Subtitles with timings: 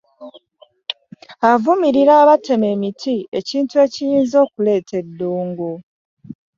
[1.51, 5.71] Avumirira abatema emiti ekintu ekiyinza okuleeta eddungu.